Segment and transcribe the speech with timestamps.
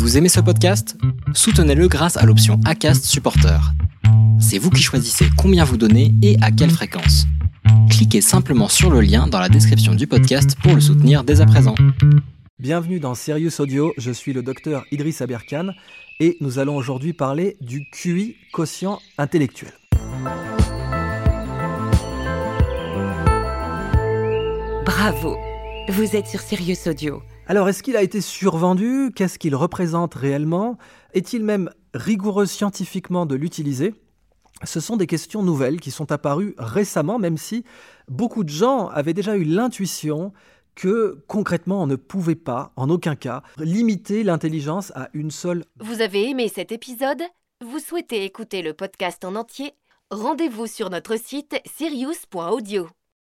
[0.00, 0.96] Vous aimez ce podcast?
[1.34, 3.60] Soutenez-le grâce à l'option ACAST Supporter.
[4.40, 7.26] C'est vous qui choisissez combien vous donnez et à quelle fréquence.
[7.90, 11.46] Cliquez simplement sur le lien dans la description du podcast pour le soutenir dès à
[11.46, 11.74] présent.
[12.58, 15.74] Bienvenue dans Sirius Audio, je suis le docteur Idriss Aberkan
[16.18, 19.72] et nous allons aujourd'hui parler du QI quotient intellectuel.
[24.86, 25.36] Bravo
[25.90, 27.22] Vous êtes sur Sirius Audio.
[27.50, 29.10] Alors, est-ce qu'il a été survendu?
[29.12, 30.78] Qu'est-ce qu'il représente réellement?
[31.14, 33.92] Est-il même rigoureux scientifiquement de l'utiliser?
[34.62, 37.64] Ce sont des questions nouvelles qui sont apparues récemment, même si
[38.06, 40.32] beaucoup de gens avaient déjà eu l'intuition
[40.76, 45.64] que concrètement on ne pouvait pas, en aucun cas, limiter l'intelligence à une seule.
[45.80, 47.22] Vous avez aimé cet épisode?
[47.66, 49.72] Vous souhaitez écouter le podcast en entier?
[50.12, 52.86] Rendez-vous sur notre site sirius.audio.